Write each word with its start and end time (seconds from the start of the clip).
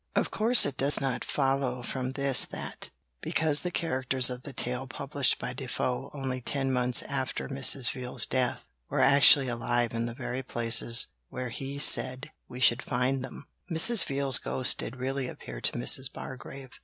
Of 0.15 0.31
course 0.31 0.65
it 0.65 0.77
does 0.77 0.99
not 0.99 1.23
follow 1.23 1.83
from 1.83 2.13
this 2.13 2.43
that, 2.45 2.89
because 3.21 3.61
the 3.61 3.69
characters 3.69 4.31
of 4.31 4.41
the 4.41 4.51
tale 4.51 4.87
published 4.87 5.37
by 5.37 5.53
Defoe 5.53 6.09
only 6.11 6.41
ten 6.41 6.73
months 6.73 7.03
after 7.03 7.47
Mrs. 7.47 7.91
Veal's 7.91 8.25
death 8.25 8.65
were 8.89 8.99
actually 8.99 9.47
alive 9.47 9.93
in 9.93 10.07
the 10.07 10.15
very 10.15 10.41
places 10.41 11.13
where 11.29 11.49
he 11.49 11.77
said 11.77 12.31
we 12.49 12.59
should 12.59 12.81
find 12.81 13.23
them, 13.23 13.45
Mrs. 13.71 14.03
Veal's 14.03 14.39
ghost 14.39 14.79
did 14.79 14.95
really 14.95 15.27
appear 15.27 15.61
to 15.61 15.73
Mrs. 15.77 16.11
Bargrave. 16.11 16.79